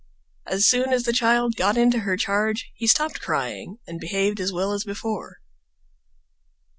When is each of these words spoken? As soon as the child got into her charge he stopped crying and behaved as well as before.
As 0.47 0.67
soon 0.67 0.93
as 0.93 1.03
the 1.03 1.13
child 1.13 1.55
got 1.55 1.77
into 1.77 1.99
her 1.99 2.17
charge 2.17 2.71
he 2.73 2.87
stopped 2.87 3.21
crying 3.21 3.77
and 3.85 3.99
behaved 3.99 4.39
as 4.39 4.51
well 4.51 4.71
as 4.73 4.83
before. 4.83 5.37